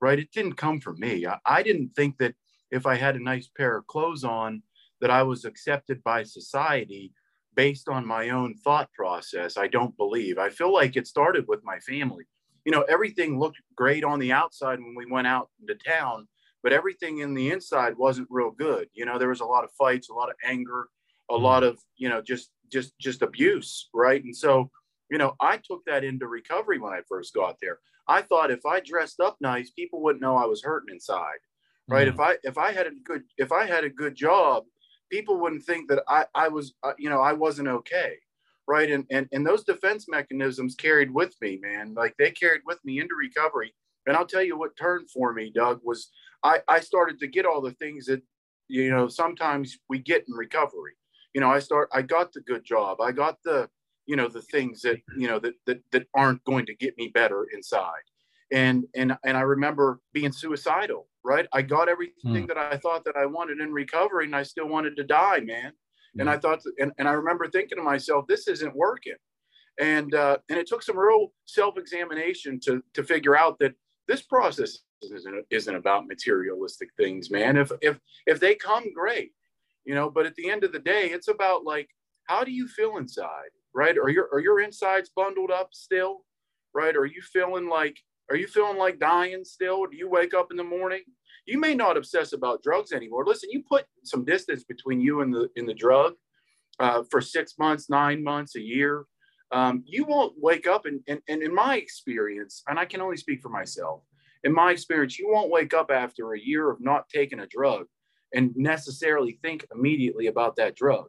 right? 0.00 0.18
It 0.18 0.30
didn't 0.32 0.54
come 0.54 0.80
from 0.80 1.00
me. 1.00 1.26
I, 1.26 1.38
I, 1.44 1.62
didn't 1.62 1.90
think 1.96 2.18
that 2.18 2.34
if 2.70 2.84
i 2.84 2.96
had 2.96 3.16
a 3.16 3.22
nice 3.22 3.48
pair 3.56 3.76
of 3.76 3.86
clothes 3.86 4.24
on 4.24 4.62
that 5.00 5.10
i 5.10 5.22
was 5.22 5.44
accepted 5.44 6.02
by 6.02 6.22
society 6.22 7.12
based 7.56 7.88
on 7.88 8.06
my 8.06 8.28
own 8.28 8.54
thought 8.54 8.92
process. 8.92 9.56
I 9.56 9.66
don't 9.66 9.96
believe. 9.96 10.38
I 10.38 10.50
feel 10.50 10.72
like 10.72 10.94
it 10.94 11.06
started 11.06 11.46
with 11.48 11.64
my 11.64 11.78
family. 11.80 12.24
You 12.64 12.72
know 12.72 12.82
everything 12.82 13.38
looked 13.38 13.58
great 13.74 14.04
on 14.04 14.18
the 14.18 14.32
outside 14.32 14.78
when 14.78 14.94
we 14.96 15.10
went 15.10 15.26
out 15.26 15.48
into 15.60 15.74
town 15.74 16.28
but 16.62 16.72
everything 16.72 17.18
in 17.18 17.32
the 17.32 17.52
inside 17.52 17.96
wasn't 17.96 18.26
real 18.28 18.50
good. 18.50 18.88
You 18.92 19.06
know 19.06 19.18
there 19.18 19.28
was 19.28 19.40
a 19.40 19.44
lot 19.46 19.64
of 19.64 19.70
fights 19.78 20.10
a 20.10 20.14
lot 20.14 20.30
of 20.30 20.36
anger 20.44 20.88
a 21.30 21.34
mm-hmm. 21.34 21.44
lot 21.44 21.64
of 21.64 21.78
you 21.96 22.08
know 22.08 22.20
just 22.20 22.50
just 22.70 22.96
just 22.98 23.22
abuse 23.22 23.88
right? 23.94 24.22
And 24.22 24.36
so 24.36 24.70
you 25.10 25.18
know 25.18 25.34
i 25.40 25.56
took 25.56 25.84
that 25.86 26.04
into 26.04 26.26
recovery 26.26 26.78
when 26.78 26.92
i 26.92 27.00
first 27.08 27.34
got 27.34 27.56
there. 27.62 27.78
I 28.08 28.22
thought 28.22 28.50
if 28.50 28.66
i 28.66 28.80
dressed 28.80 29.20
up 29.20 29.36
nice 29.40 29.70
people 29.70 30.02
wouldn't 30.02 30.22
know 30.22 30.36
i 30.36 30.46
was 30.46 30.62
hurting 30.62 30.94
inside 30.94 31.40
right? 31.88 32.08
Mm. 32.08 32.14
if 32.14 32.20
i 32.20 32.36
if 32.42 32.58
i 32.58 32.72
had 32.72 32.86
a 32.86 32.90
good 33.04 33.22
if 33.38 33.52
i 33.52 33.64
had 33.66 33.84
a 33.84 33.90
good 33.90 34.14
job 34.14 34.64
people 35.10 35.38
wouldn't 35.38 35.64
think 35.64 35.88
that 35.88 36.02
i 36.08 36.24
i 36.34 36.48
was 36.48 36.74
uh, 36.82 36.92
you 36.98 37.08
know 37.08 37.20
i 37.20 37.32
wasn't 37.32 37.68
okay 37.68 38.14
right? 38.68 38.90
And, 38.90 39.04
and 39.12 39.28
and 39.30 39.46
those 39.46 39.62
defense 39.62 40.06
mechanisms 40.08 40.74
carried 40.74 41.14
with 41.14 41.36
me 41.40 41.60
man. 41.62 41.94
Like 41.94 42.16
they 42.18 42.32
carried 42.32 42.62
with 42.66 42.84
me 42.84 42.98
into 42.98 43.14
recovery. 43.14 43.72
And 44.06 44.16
i'll 44.16 44.26
tell 44.26 44.42
you 44.42 44.58
what 44.58 44.76
turned 44.76 45.08
for 45.10 45.32
me 45.32 45.52
doug 45.54 45.80
was 45.84 46.10
i 46.42 46.60
i 46.68 46.80
started 46.80 47.18
to 47.20 47.26
get 47.28 47.46
all 47.46 47.60
the 47.60 47.72
things 47.72 48.06
that 48.06 48.22
you 48.68 48.90
know 48.90 49.06
sometimes 49.08 49.78
we 49.88 49.98
get 50.00 50.24
in 50.28 50.34
recovery. 50.34 50.94
You 51.36 51.40
know, 51.40 51.50
I 51.50 51.58
start, 51.58 51.90
I 51.92 52.00
got 52.00 52.32
the 52.32 52.40
good 52.40 52.64
job. 52.64 53.02
I 53.02 53.12
got 53.12 53.36
the, 53.44 53.68
you 54.06 54.16
know, 54.16 54.26
the 54.26 54.40
things 54.40 54.80
that, 54.80 55.02
you 55.18 55.28
know, 55.28 55.38
that, 55.40 55.52
that, 55.66 55.82
that 55.92 56.06
aren't 56.14 56.42
going 56.44 56.64
to 56.64 56.74
get 56.74 56.96
me 56.96 57.08
better 57.08 57.46
inside. 57.52 58.06
And, 58.50 58.86
and, 58.94 59.18
and 59.22 59.36
I 59.36 59.42
remember 59.42 60.00
being 60.14 60.32
suicidal, 60.32 61.08
right? 61.26 61.46
I 61.52 61.62
got 61.62 61.88
everything 61.88 62.44
mm. 62.44 62.48
that 62.48 62.56
I 62.56 62.76
thought 62.78 63.04
that 63.04 63.16
I 63.16 63.26
wanted 63.26 63.60
in 63.60 63.72
recovery 63.72 64.26
and 64.26 64.36
I 64.36 64.44
still 64.44 64.68
wanted 64.68 64.96
to 64.96 65.04
die, 65.04 65.40
man. 65.40 65.72
Mm. 66.16 66.20
And 66.20 66.30
I 66.30 66.38
thought, 66.38 66.60
and, 66.78 66.92
and 66.98 67.08
I 67.08 67.12
remember 67.12 67.48
thinking 67.48 67.78
to 67.78 67.84
myself, 67.84 68.26
this 68.28 68.48
isn't 68.48 68.74
working. 68.74 69.18
and 69.78 70.14
uh, 70.14 70.38
and 70.48 70.58
it 70.58 70.66
took 70.66 70.82
some 70.82 70.98
real 70.98 71.32
self-examination 71.46 72.60
to 72.64 72.82
to 72.94 73.02
figure 73.04 73.36
out 73.36 73.58
that 73.60 73.74
this 74.08 74.22
process 74.22 74.78
isn't 75.02 75.44
isn't 75.50 75.74
about 75.74 76.06
materialistic 76.06 76.88
things, 76.96 77.30
man. 77.30 77.56
If 77.56 77.70
if 77.82 77.98
if 78.26 78.40
they 78.40 78.54
come, 78.54 78.92
great, 78.92 79.32
you 79.84 79.94
know. 79.94 80.10
But 80.10 80.26
at 80.26 80.34
the 80.36 80.50
end 80.50 80.64
of 80.64 80.72
the 80.72 80.78
day, 80.78 81.10
it's 81.10 81.28
about 81.28 81.64
like 81.64 81.88
how 82.28 82.44
do 82.44 82.50
you 82.52 82.68
feel 82.68 82.96
inside, 82.96 83.50
right? 83.74 83.96
Are 83.98 84.08
your 84.08 84.28
are 84.32 84.40
your 84.40 84.60
insides 84.60 85.10
bundled 85.14 85.50
up 85.50 85.70
still, 85.72 86.24
right? 86.74 86.96
Are 86.96 87.06
you 87.06 87.20
feeling 87.22 87.68
like 87.68 87.98
are 88.30 88.36
you 88.36 88.46
feeling 88.46 88.78
like 88.78 88.98
dying 88.98 89.44
still? 89.44 89.86
Do 89.86 89.96
you 89.96 90.08
wake 90.08 90.34
up 90.34 90.48
in 90.50 90.56
the 90.56 90.64
morning? 90.64 91.02
You 91.46 91.60
may 91.60 91.74
not 91.74 91.96
obsess 91.96 92.32
about 92.32 92.62
drugs 92.62 92.92
anymore. 92.92 93.24
Listen, 93.26 93.50
you 93.52 93.62
put 93.68 93.84
some 94.04 94.24
distance 94.24 94.64
between 94.64 95.00
you 95.00 95.20
and 95.20 95.32
the 95.32 95.48
in 95.56 95.66
the 95.66 95.74
drug 95.74 96.14
uh, 96.80 97.04
for 97.10 97.20
six 97.20 97.54
months, 97.58 97.88
nine 97.88 98.22
months, 98.22 98.56
a 98.56 98.60
year. 98.60 99.04
Um, 99.52 99.84
you 99.86 100.04
won't 100.04 100.34
wake 100.38 100.66
up 100.66 100.86
and, 100.86 101.00
and, 101.06 101.20
and 101.28 101.40
in 101.40 101.54
my 101.54 101.76
experience, 101.76 102.64
and 102.66 102.80
I 102.80 102.84
can 102.84 103.00
only 103.00 103.16
speak 103.16 103.40
for 103.40 103.48
myself, 103.48 104.02
in 104.46 104.52
my 104.52 104.70
experience, 104.70 105.18
you 105.18 105.28
won't 105.28 105.50
wake 105.50 105.74
up 105.74 105.90
after 105.90 106.32
a 106.32 106.40
year 106.40 106.70
of 106.70 106.80
not 106.80 107.08
taking 107.08 107.40
a 107.40 107.46
drug 107.46 107.86
and 108.32 108.54
necessarily 108.54 109.38
think 109.42 109.66
immediately 109.74 110.28
about 110.28 110.54
that 110.56 110.76
drug. 110.76 111.06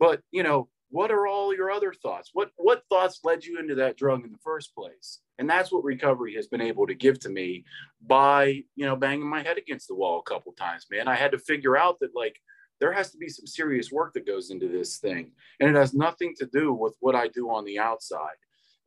But 0.00 0.22
you 0.30 0.42
know, 0.42 0.68
what 0.90 1.10
are 1.10 1.26
all 1.26 1.54
your 1.54 1.70
other 1.70 1.92
thoughts? 1.92 2.30
What 2.32 2.50
what 2.56 2.82
thoughts 2.88 3.20
led 3.24 3.44
you 3.44 3.58
into 3.58 3.74
that 3.76 3.96
drug 3.96 4.24
in 4.24 4.32
the 4.32 4.38
first 4.38 4.74
place? 4.74 5.20
And 5.38 5.48
that's 5.48 5.70
what 5.70 5.84
recovery 5.84 6.34
has 6.34 6.48
been 6.48 6.60
able 6.60 6.86
to 6.86 6.94
give 6.94 7.18
to 7.20 7.28
me 7.28 7.64
by, 8.04 8.62
you 8.74 8.86
know, 8.86 8.96
banging 8.96 9.28
my 9.28 9.42
head 9.42 9.58
against 9.58 9.88
the 9.88 9.94
wall 9.94 10.18
a 10.18 10.28
couple 10.28 10.52
times, 10.52 10.86
man. 10.90 11.06
I 11.06 11.14
had 11.14 11.32
to 11.32 11.38
figure 11.38 11.76
out 11.76 11.98
that 12.00 12.14
like 12.14 12.40
there 12.80 12.92
has 12.92 13.10
to 13.10 13.18
be 13.18 13.28
some 13.28 13.46
serious 13.46 13.90
work 13.92 14.14
that 14.14 14.26
goes 14.26 14.50
into 14.50 14.68
this 14.68 14.98
thing. 14.98 15.32
And 15.60 15.68
it 15.68 15.78
has 15.78 15.94
nothing 15.94 16.34
to 16.38 16.46
do 16.46 16.72
with 16.72 16.96
what 17.00 17.14
I 17.14 17.28
do 17.28 17.50
on 17.50 17.64
the 17.64 17.78
outside. 17.78 18.36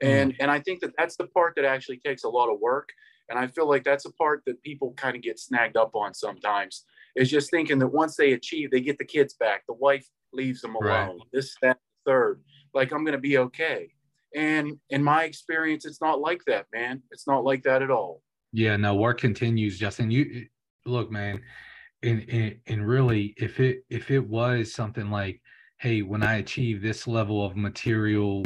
And, 0.01 0.33
mm. 0.33 0.37
and 0.39 0.49
I 0.49 0.59
think 0.59 0.81
that 0.81 0.93
that's 0.97 1.17
the 1.17 1.27
part 1.27 1.55
that 1.55 1.65
actually 1.65 1.97
takes 1.97 2.23
a 2.23 2.29
lot 2.29 2.51
of 2.51 2.59
work. 2.59 2.89
And 3.29 3.37
I 3.37 3.47
feel 3.47 3.67
like 3.67 3.83
that's 3.83 4.05
a 4.05 4.13
part 4.13 4.43
that 4.45 4.61
people 4.63 4.93
kind 4.97 5.15
of 5.15 5.21
get 5.21 5.39
snagged 5.39 5.77
up 5.77 5.95
on 5.95 6.13
sometimes 6.13 6.85
is 7.15 7.29
just 7.29 7.51
thinking 7.51 7.79
that 7.79 7.87
once 7.87 8.15
they 8.15 8.33
achieve, 8.33 8.71
they 8.71 8.81
get 8.81 8.97
the 8.97 9.05
kids 9.05 9.33
back, 9.35 9.63
the 9.67 9.73
wife 9.73 10.05
leaves 10.33 10.61
them 10.61 10.75
alone, 10.75 11.17
right. 11.17 11.27
this, 11.31 11.55
that, 11.61 11.77
third, 12.05 12.41
like 12.73 12.91
I'm 12.91 13.03
going 13.03 13.13
to 13.15 13.21
be 13.21 13.37
okay. 13.37 13.89
And 14.35 14.79
in 14.89 15.03
my 15.03 15.23
experience, 15.23 15.85
it's 15.85 16.01
not 16.01 16.21
like 16.21 16.41
that, 16.47 16.67
man. 16.73 17.01
It's 17.11 17.27
not 17.27 17.43
like 17.43 17.63
that 17.63 17.81
at 17.81 17.91
all. 17.91 18.21
Yeah, 18.53 18.77
no, 18.77 18.95
work 18.95 19.19
continues, 19.19 19.77
Justin. 19.77 20.11
You 20.11 20.45
look, 20.85 21.11
man, 21.11 21.41
and, 22.03 22.25
and 22.29 22.55
and 22.67 22.87
really, 22.87 23.33
if 23.37 23.59
it 23.59 23.83
if 23.89 24.11
it 24.11 24.27
was 24.27 24.73
something 24.73 25.09
like, 25.09 25.41
hey, 25.79 26.01
when 26.01 26.23
I 26.23 26.35
achieve 26.35 26.81
this 26.81 27.07
level 27.07 27.45
of 27.45 27.55
material, 27.55 28.43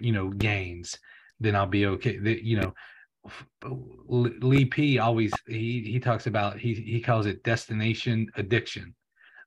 you 0.00 0.12
know, 0.12 0.28
gains, 0.30 0.98
then 1.40 1.56
I'll 1.56 1.66
be 1.66 1.86
okay. 1.86 2.18
That 2.18 2.44
you 2.44 2.60
know, 2.60 2.74
Lee 4.08 4.64
P 4.64 4.98
always 4.98 5.32
he 5.46 5.82
he 5.82 6.00
talks 6.00 6.26
about 6.26 6.58
he 6.58 6.74
he 6.74 7.00
calls 7.00 7.26
it 7.26 7.42
destination 7.42 8.28
addiction, 8.36 8.94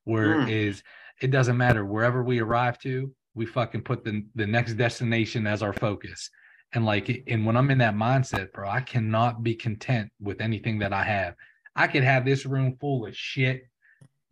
where 0.03 0.35
mm. 0.35 0.49
is 0.49 0.83
it 1.21 1.31
doesn't 1.31 1.57
matter 1.57 1.85
wherever 1.85 2.23
we 2.23 2.39
arrive 2.39 2.77
to, 2.79 3.13
we 3.35 3.45
fucking 3.45 3.81
put 3.81 4.03
the 4.03 4.23
the 4.35 4.45
next 4.45 4.73
destination 4.73 5.47
as 5.47 5.63
our 5.63 5.73
focus. 5.73 6.29
And 6.73 6.85
like, 6.85 7.23
and 7.27 7.45
when 7.45 7.55
I'm 7.55 7.69
in 7.69 7.77
that 7.79 7.95
mindset, 7.95 8.51
bro, 8.51 8.67
I 8.67 8.81
cannot 8.81 9.43
be 9.43 9.53
content 9.53 10.11
with 10.19 10.41
anything 10.41 10.79
that 10.79 10.91
I 10.91 11.03
have. 11.03 11.35
I 11.75 11.87
could 11.87 12.03
have 12.03 12.25
this 12.25 12.45
room 12.45 12.77
full 12.79 13.05
of 13.05 13.15
shit, 13.15 13.67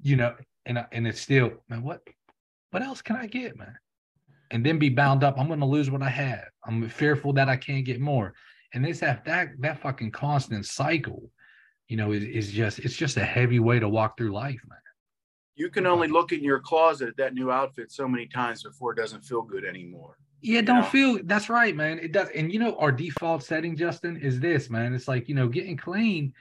you 0.02 0.16
know, 0.16 0.36
and 0.66 0.86
and 0.92 1.08
it's 1.08 1.22
still, 1.22 1.52
man, 1.70 1.84
what 1.84 2.02
what 2.72 2.84
else 2.84 3.02
can 3.02 3.16
I 3.16 3.28
get, 3.28 3.58
man? 3.58 3.76
And 4.50 4.66
then 4.66 4.80
be 4.80 4.90
bound 4.90 5.24
up. 5.24 5.40
I'm 5.40 5.48
to 5.48 5.66
lose 5.66 5.90
what 5.90 6.04
I 6.04 6.10
have. 6.10 6.46
I'm 6.66 6.90
fearful 6.90 7.34
that 7.34 7.50
I 7.50 7.58
can't 7.58 7.86
get 7.86 8.02
more. 8.02 8.34
And 8.74 8.84
this 8.84 9.00
that 9.00 9.26
that 9.26 9.50
that 9.60 9.82
fucking 9.82 10.12
constant 10.12 10.66
cycle, 10.66 11.30
you 11.88 11.98
know, 11.98 12.12
is, 12.12 12.24
is 12.24 12.52
just 12.52 12.80
it's 12.80 12.96
just 12.96 13.18
a 13.18 13.24
heavy 13.24 13.60
way 13.60 13.80
to 13.80 13.90
walk 13.90 14.18
through 14.18 14.34
life, 14.34 14.62
man 14.68 14.80
you 15.56 15.70
can 15.70 15.86
only 15.86 16.08
look 16.08 16.32
in 16.32 16.44
your 16.44 16.60
closet 16.60 17.10
at 17.10 17.18
that 17.18 17.34
new 17.34 17.52
outfit 17.52 17.92
so 17.92 18.08
many 18.08 18.28
times 18.28 18.64
before 18.64 18.94
it 18.94 18.96
doesn't 18.96 19.24
feel 19.24 19.42
good 19.42 19.66
anymore. 19.66 20.18
Yeah, 20.42 20.62
don't 20.62 20.78
know? 20.78 20.84
feel 20.84 21.20
that's 21.24 21.50
right, 21.50 21.76
man. 21.76 22.00
It 22.00 22.14
does. 22.14 22.30
And 22.30 22.52
you 22.52 22.60
know, 22.60 22.76
our 22.78 22.92
default 22.92 23.44
setting, 23.44 23.76
Justin, 23.76 24.18
is 24.18 24.40
this, 24.40 24.70
man. 24.70 24.94
It's 24.94 25.08
like, 25.08 25.30
you 25.30 25.36
know, 25.36 25.48
getting 25.48 25.78
clean 25.78 26.34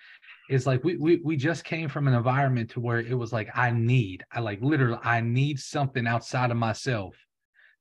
is 0.48 0.66
like 0.66 0.82
we 0.84 0.96
we 0.96 1.16
we 1.16 1.36
just 1.36 1.64
came 1.64 1.88
from 1.88 2.08
an 2.08 2.14
environment 2.14 2.70
to 2.70 2.80
where 2.80 3.00
it 3.00 3.14
was 3.14 3.32
like 3.32 3.48
I 3.54 3.70
need, 3.70 4.24
I 4.32 4.40
like 4.40 4.60
literally 4.62 4.98
I 5.04 5.20
need 5.20 5.60
something 5.60 6.06
outside 6.06 6.50
of 6.50 6.56
myself 6.56 7.14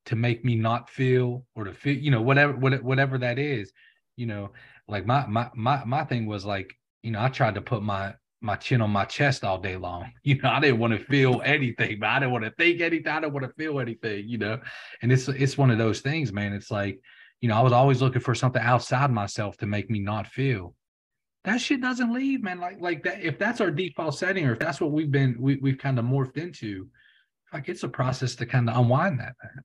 to 0.06 0.16
make 0.16 0.44
me 0.44 0.56
not 0.56 0.90
feel 0.90 1.46
or 1.56 1.64
to 1.64 1.74
feel, 1.74 1.98
you 1.98 2.12
know, 2.12 2.22
whatever 2.22 2.54
whatever 2.54 3.18
that 3.18 3.40
is. 3.40 3.72
You 4.18 4.26
know, 4.26 4.52
like 4.90 5.06
my 5.06 5.26
my 5.26 5.50
my 5.56 5.86
my 5.86 6.04
thing 6.04 6.26
was 6.26 6.46
like, 6.46 6.76
you 7.02 7.12
know, 7.12 7.22
I 7.22 7.30
tried 7.30 7.56
to 7.56 7.62
put 7.62 7.82
my 7.82 8.14
my 8.42 8.56
chin 8.56 8.82
on 8.82 8.90
my 8.90 9.06
chest 9.06 9.44
all 9.44 9.58
day 9.58 9.76
long. 9.76 10.12
You 10.24 10.40
know, 10.42 10.50
I 10.50 10.60
didn't 10.60 10.80
want 10.80 10.94
to 10.94 11.04
feel 11.06 11.42
anything, 11.44 12.00
but 12.00 12.10
I 12.10 12.20
didn't 12.20 12.32
want 12.32 12.46
to 12.46 12.52
think 12.52 12.82
anything. 12.82 13.12
I 13.12 13.22
didn't 13.22 13.34
want 13.34 13.46
to 13.46 13.54
feel 13.54 13.80
anything, 13.80 14.28
you 14.28 14.38
know. 14.38 14.60
And 15.02 15.12
it's 15.12 15.28
it's 15.28 15.58
one 15.58 15.72
of 15.72 15.78
those 15.78 16.02
things, 16.02 16.32
man. 16.32 16.54
It's 16.54 16.72
like, 16.72 17.02
you 17.42 17.50
know, 17.50 17.56
I 17.56 17.62
was 17.62 17.74
always 17.74 18.02
looking 18.02 18.22
for 18.22 18.36
something 18.36 18.62
outside 18.62 19.12
myself 19.12 19.58
to 19.58 19.66
make 19.66 19.90
me 19.90 20.00
not 20.00 20.28
feel. 20.28 20.76
That 21.46 21.62
shit 21.62 21.82
doesn't 21.82 22.14
leave, 22.14 22.44
man. 22.44 22.60
Like 22.60 22.80
like 22.80 23.04
that. 23.04 23.22
If 23.22 23.40
that's 23.40 23.62
our 23.62 23.72
default 23.72 24.16
setting, 24.16 24.46
or 24.46 24.54
if 24.54 24.60
that's 24.60 24.80
what 24.80 24.92
we've 24.92 25.12
been 25.12 25.36
we 25.40 25.56
we've 25.58 25.78
kind 25.78 25.98
of 25.98 26.06
morphed 26.06 26.38
into, 26.38 26.88
like 27.54 27.70
it's 27.70 27.84
a 27.84 27.90
process 27.90 28.36
to 28.36 28.46
kind 28.46 28.70
of 28.70 28.78
unwind 28.78 29.20
that, 29.20 29.36
man. 29.44 29.64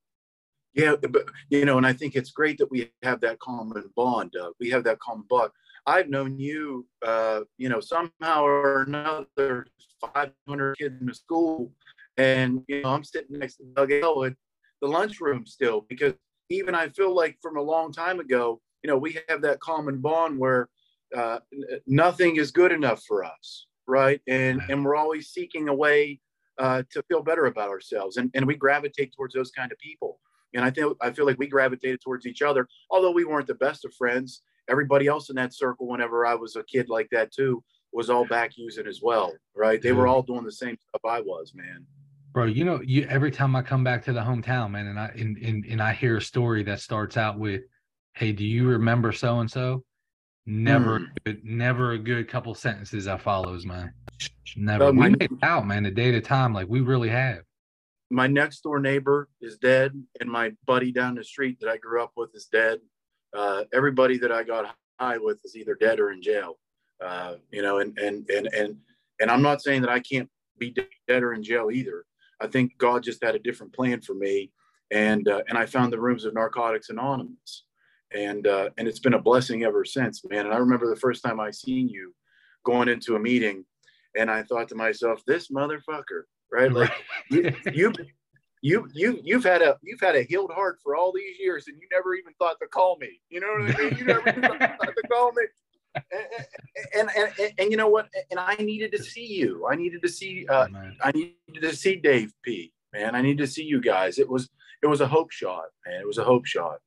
Yeah, 0.74 0.96
but 0.96 1.28
you 1.50 1.64
know, 1.64 1.76
and 1.76 1.86
I 1.86 1.92
think 1.92 2.16
it's 2.16 2.32
great 2.32 2.58
that 2.58 2.70
we 2.70 2.90
have 3.02 3.20
that 3.20 3.38
common 3.38 3.90
bond. 3.94 4.34
Uh, 4.40 4.50
we 4.58 4.70
have 4.70 4.84
that 4.84 4.98
common 4.98 5.24
bond. 5.28 5.50
I've 5.86 6.08
known 6.08 6.38
you, 6.38 6.86
uh, 7.04 7.40
you 7.58 7.68
know, 7.68 7.80
somehow 7.80 8.44
or 8.44 8.82
another, 8.82 9.66
500 10.14 10.78
kids 10.78 11.00
in 11.00 11.06
the 11.06 11.14
school, 11.14 11.72
and 12.16 12.62
you 12.68 12.82
know, 12.82 12.90
I'm 12.90 13.04
sitting 13.04 13.38
next 13.38 13.56
to 13.56 13.64
Doug 13.74 13.92
at 13.92 14.02
the 14.02 14.88
lunchroom 14.88 15.46
still 15.46 15.86
because 15.88 16.14
even 16.50 16.74
I 16.74 16.88
feel 16.88 17.14
like 17.14 17.38
from 17.42 17.56
a 17.56 17.62
long 17.62 17.92
time 17.92 18.20
ago, 18.20 18.60
you 18.82 18.88
know, 18.88 18.98
we 18.98 19.18
have 19.28 19.42
that 19.42 19.60
common 19.60 20.00
bond 20.00 20.38
where 20.38 20.68
uh, 21.16 21.40
nothing 21.86 22.36
is 22.36 22.50
good 22.50 22.72
enough 22.72 23.02
for 23.06 23.24
us, 23.24 23.66
right? 23.86 24.20
And 24.26 24.60
and 24.68 24.84
we're 24.84 24.96
always 24.96 25.28
seeking 25.28 25.68
a 25.68 25.74
way 25.74 26.20
uh, 26.58 26.82
to 26.92 27.02
feel 27.08 27.22
better 27.22 27.46
about 27.46 27.68
ourselves, 27.68 28.16
and 28.16 28.30
and 28.34 28.46
we 28.46 28.56
gravitate 28.56 29.14
towards 29.14 29.34
those 29.34 29.50
kind 29.50 29.72
of 29.72 29.78
people. 29.78 30.20
And 30.54 30.64
I 30.64 30.70
think 30.70 30.96
I 31.00 31.10
feel 31.10 31.26
like 31.26 31.38
we 31.38 31.46
gravitated 31.46 32.00
towards 32.02 32.26
each 32.26 32.42
other, 32.42 32.68
although 32.90 33.10
we 33.10 33.24
weren't 33.24 33.48
the 33.48 33.54
best 33.54 33.84
of 33.84 33.94
friends 33.94 34.42
everybody 34.68 35.06
else 35.06 35.30
in 35.30 35.36
that 35.36 35.54
circle, 35.54 35.88
whenever 35.88 36.26
I 36.26 36.34
was 36.34 36.56
a 36.56 36.64
kid 36.64 36.88
like 36.88 37.08
that 37.10 37.32
too, 37.32 37.62
was 37.92 38.10
all 38.10 38.26
back 38.26 38.52
using 38.56 38.86
as 38.86 39.00
well, 39.02 39.32
right? 39.54 39.80
They 39.80 39.92
were 39.92 40.06
all 40.06 40.22
doing 40.22 40.44
the 40.44 40.52
same 40.52 40.76
stuff 40.88 41.00
I 41.08 41.20
was, 41.20 41.52
man. 41.54 41.86
Bro, 42.32 42.46
you 42.46 42.64
know, 42.64 42.80
you 42.82 43.06
every 43.08 43.30
time 43.30 43.54
I 43.54 43.62
come 43.62 43.84
back 43.84 44.04
to 44.04 44.12
the 44.12 44.20
hometown, 44.20 44.72
man, 44.72 44.88
and 44.88 44.98
I 44.98 45.06
and, 45.16 45.38
and, 45.38 45.64
and 45.66 45.80
I 45.80 45.92
hear 45.92 46.16
a 46.16 46.22
story 46.22 46.64
that 46.64 46.80
starts 46.80 47.16
out 47.16 47.38
with, 47.38 47.62
"Hey, 48.14 48.32
do 48.32 48.44
you 48.44 48.66
remember 48.66 49.12
so 49.12 49.38
and 49.38 49.48
so?" 49.48 49.84
Never, 50.46 51.00
mm. 51.00 51.06
good, 51.24 51.44
never 51.44 51.92
a 51.92 51.98
good 51.98 52.28
couple 52.28 52.54
sentences 52.54 53.06
I 53.06 53.16
follows, 53.16 53.64
man. 53.64 53.92
Never. 54.56 54.92
we 54.92 55.10
made 55.10 55.22
it 55.22 55.30
out, 55.42 55.66
man, 55.66 55.86
a 55.86 55.90
day 55.90 56.08
at 56.08 56.14
a 56.14 56.20
time, 56.20 56.52
like 56.52 56.68
we 56.68 56.80
really 56.80 57.08
have. 57.08 57.42
My 58.10 58.26
next 58.26 58.62
door 58.62 58.80
neighbor 58.80 59.28
is 59.40 59.56
dead, 59.56 59.92
and 60.20 60.28
my 60.28 60.52
buddy 60.66 60.90
down 60.92 61.14
the 61.14 61.24
street 61.24 61.58
that 61.60 61.70
I 61.70 61.76
grew 61.76 62.02
up 62.02 62.12
with 62.16 62.34
is 62.34 62.46
dead 62.46 62.80
uh, 63.34 63.64
everybody 63.72 64.18
that 64.18 64.32
I 64.32 64.42
got 64.42 64.74
high 64.98 65.18
with 65.18 65.38
is 65.44 65.56
either 65.56 65.74
dead 65.74 66.00
or 66.00 66.12
in 66.12 66.22
jail. 66.22 66.58
Uh, 67.02 67.34
you 67.50 67.62
know, 67.62 67.78
and 67.78 67.98
and 67.98 68.28
and 68.30 68.46
and 68.54 68.76
and 69.20 69.30
I'm 69.30 69.42
not 69.42 69.62
saying 69.62 69.82
that 69.82 69.90
I 69.90 70.00
can't 70.00 70.28
be 70.58 70.74
dead 71.08 71.22
or 71.22 71.34
in 71.34 71.42
jail 71.42 71.70
either. 71.72 72.04
I 72.40 72.46
think 72.46 72.72
God 72.78 73.02
just 73.02 73.22
had 73.22 73.34
a 73.34 73.40
different 73.40 73.74
plan 73.74 74.00
for 74.00 74.14
me, 74.14 74.52
and 74.90 75.26
uh, 75.28 75.42
and 75.48 75.58
I 75.58 75.66
found 75.66 75.92
the 75.92 76.00
rooms 76.00 76.24
of 76.24 76.34
Narcotics 76.34 76.90
Anonymous, 76.90 77.64
and 78.12 78.46
uh, 78.46 78.70
and 78.78 78.86
it's 78.86 79.00
been 79.00 79.14
a 79.14 79.20
blessing 79.20 79.64
ever 79.64 79.84
since, 79.84 80.22
man. 80.24 80.46
And 80.46 80.54
I 80.54 80.58
remember 80.58 80.88
the 80.88 81.00
first 81.00 81.22
time 81.22 81.40
I 81.40 81.50
seen 81.50 81.88
you 81.88 82.14
going 82.64 82.88
into 82.88 83.16
a 83.16 83.20
meeting, 83.20 83.64
and 84.16 84.30
I 84.30 84.42
thought 84.42 84.68
to 84.68 84.74
myself, 84.74 85.22
this 85.26 85.48
motherfucker, 85.48 86.22
right? 86.52 86.72
Like 86.72 86.92
you, 87.30 87.52
you 87.72 87.92
you 88.64 88.88
you 88.94 89.20
you've 89.22 89.44
had 89.44 89.60
a 89.60 89.76
you've 89.82 90.00
had 90.00 90.16
a 90.16 90.22
healed 90.22 90.50
heart 90.50 90.78
for 90.82 90.96
all 90.96 91.12
these 91.12 91.38
years 91.38 91.68
and 91.68 91.76
you 91.78 91.86
never 91.92 92.14
even 92.14 92.32
thought 92.38 92.56
to 92.62 92.66
call 92.66 92.96
me. 92.98 93.20
You 93.28 93.40
know 93.40 93.48
what 93.58 93.76
i 93.76 93.78
mean? 93.78 93.98
You 93.98 94.04
never 94.06 94.26
even 94.26 94.42
thought 94.42 94.80
to 94.80 95.02
call 95.12 95.32
me. 95.32 95.42
And 96.96 97.10
and, 97.14 97.32
and, 97.38 97.52
and, 97.58 97.70
you 97.70 97.76
know 97.76 97.88
what? 97.88 98.08
And 98.30 98.40
i 98.40 98.54
needed 98.54 98.90
to 98.92 99.02
see 99.02 99.26
you. 99.26 99.68
I 99.70 99.76
needed 99.76 100.00
to 100.00 100.08
see 100.08 100.46
uh, 100.48 100.66
i 101.02 101.12
needed 101.12 101.60
to 101.60 101.76
see 101.76 101.96
dave 101.96 102.32
p 102.42 102.72
man. 102.94 103.14
I 103.14 103.20
need 103.20 103.36
to 103.36 103.46
see 103.46 103.64
you 103.64 103.82
guys. 103.82 104.18
It 104.18 104.30
was 104.30 104.48
it 104.82 104.86
was 104.86 105.02
a 105.02 105.08
hope 105.08 105.30
shot 105.30 105.66
man. 105.86 106.00
It 106.00 106.06
was 106.06 106.16
a 106.16 106.24
hope 106.24 106.46
shot. 106.46 106.78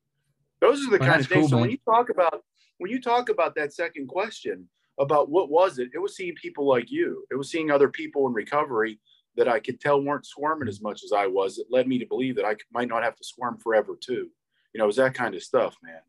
Those 0.61 0.81
are 0.81 0.89
the 0.89 0.97
well, 0.97 1.09
kind 1.09 1.21
of 1.21 1.27
things. 1.27 1.41
cool, 1.41 1.49
so 1.49 1.55
man. 1.57 1.61
when 1.61 1.69
you 1.69 1.79
talk 1.85 2.09
about 2.09 2.41
when 2.79 2.89
you 2.89 2.99
talk 2.99 3.29
about 3.29 3.53
that 3.53 3.71
second 3.71 4.07
question 4.07 4.67
about 4.99 5.29
what 5.29 5.51
was 5.51 5.77
it 5.77 5.89
it 5.93 5.99
was 5.99 6.15
seeing 6.15 6.33
people 6.41 6.67
like 6.67 6.89
you. 6.89 7.23
It 7.29 7.35
was 7.35 7.51
seeing 7.51 7.69
other 7.69 7.89
people 7.89 8.25
in 8.25 8.33
recovery 8.33 8.99
that 9.37 9.47
I 9.47 9.59
could 9.59 9.79
tell 9.79 10.01
weren't 10.01 10.25
squirming 10.25 10.67
as 10.67 10.81
much 10.81 11.03
as 11.03 11.13
I 11.13 11.27
was. 11.27 11.59
It 11.59 11.67
led 11.69 11.87
me 11.87 11.99
to 11.99 12.05
believe 12.05 12.35
that 12.35 12.45
I 12.45 12.55
might 12.73 12.89
not 12.89 13.03
have 13.03 13.15
to 13.15 13.23
squirm 13.23 13.57
forever 13.57 13.97
too. 13.99 14.29
You 14.73 14.79
know, 14.79 14.83
it 14.83 14.87
was 14.87 14.95
that 14.97 15.13
kind 15.13 15.35
of 15.35 15.43
stuff, 15.43 15.77
man. 15.83 16.01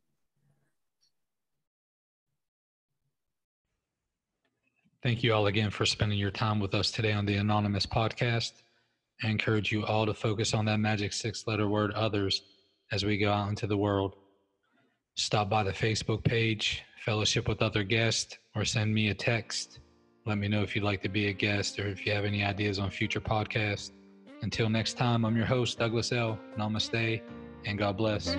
Thank 5.03 5.23
you 5.23 5.33
all 5.33 5.47
again 5.47 5.71
for 5.71 5.87
spending 5.87 6.19
your 6.19 6.33
time 6.33 6.59
with 6.59 6.75
us 6.75 6.91
today 6.91 7.13
on 7.13 7.25
the 7.25 7.37
Anonymous 7.37 7.87
podcast. 7.87 8.63
I 9.23 9.29
encourage 9.29 9.71
you 9.71 9.85
all 9.85 10.07
to 10.07 10.15
focus 10.15 10.55
on 10.55 10.65
that 10.65 10.81
magic 10.81 11.13
six 11.13 11.47
letter 11.47 11.69
word 11.69 11.93
others 11.93 12.43
as 12.91 13.05
we 13.05 13.19
go 13.19 13.31
out 13.31 13.49
into 13.49 13.67
the 13.67 13.77
world. 13.77 14.17
Stop 15.17 15.51
by 15.51 15.63
the 15.63 15.73
Facebook 15.73 16.25
page, 16.25 16.83
fellowship 17.05 17.49
with 17.49 17.63
other 17.63 17.85
guests, 17.85 18.39
or 18.55 18.65
send 18.65 18.93
me 18.93 19.09
a 19.09 19.15
text. 19.15 19.81
Let 20.29 20.37
me 20.37 20.47
know 20.47 20.63
if 20.63 20.77
you'd 20.77 20.85
like 20.85 21.01
to 21.05 21.09
be 21.09 21.29
a 21.29 21.33
guest 21.33 21.79
or 21.79 21.89
if 21.89 22.05
you 22.05 22.13
have 22.13 22.27
any 22.27 22.45
ideas 22.45 22.79
on 22.79 22.91
future 22.91 23.21
podcasts. 23.21 23.93
Until 24.43 24.69
next 24.69 24.99
time, 24.99 25.25
I'm 25.25 25.35
your 25.35 25.47
host, 25.47 25.79
Douglas 25.79 26.13
L. 26.13 26.39
Namaste, 26.59 27.23
and 27.65 27.79
God 27.79 27.97
bless. 27.97 28.37